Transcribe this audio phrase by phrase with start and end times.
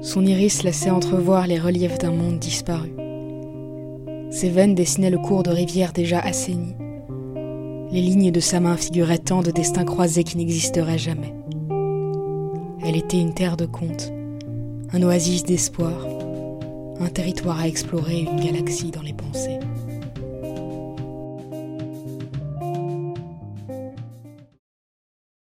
[0.00, 2.92] Son iris laissait entrevoir les reliefs d'un monde disparu.
[4.30, 6.76] Ses veines dessinaient le cours de rivières déjà assainies.
[7.90, 11.34] Les lignes de sa main figuraient tant de destins croisés qui n'existeraient jamais.
[12.84, 14.12] Elle était une terre de contes,
[14.92, 16.06] un oasis d'espoir,
[17.00, 19.58] un territoire à explorer, une galaxie dans les pensées.